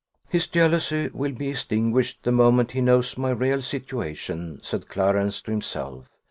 [0.29, 5.51] "His jealousy will be extinguished the moment he knows my real situation," said Clarence to
[5.51, 6.07] himself.